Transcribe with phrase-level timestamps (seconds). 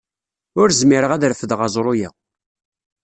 [0.61, 2.09] Ur zmireɣ ad refdeɣ aẓru-a.